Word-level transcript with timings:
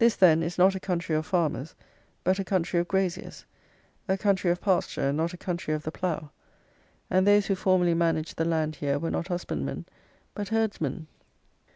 This, 0.00 0.16
then, 0.16 0.42
is 0.42 0.58
not 0.58 0.74
a 0.74 0.80
country 0.80 1.14
of 1.14 1.24
farmers, 1.24 1.76
but 2.24 2.40
a 2.40 2.44
country 2.44 2.80
of 2.80 2.88
graziers; 2.88 3.46
a 4.08 4.18
country 4.18 4.50
of 4.50 4.60
pasture, 4.60 5.10
and 5.10 5.16
not 5.16 5.32
a 5.32 5.36
country 5.36 5.72
of 5.72 5.84
the 5.84 5.92
plough; 5.92 6.32
and 7.08 7.24
those 7.28 7.46
who 7.46 7.54
formerly 7.54 7.94
managed 7.94 8.38
the 8.38 8.44
land 8.44 8.74
here 8.74 8.98
were 8.98 9.08
not 9.12 9.28
husbandmen, 9.28 9.86
but 10.34 10.48
herdsmen. 10.48 11.06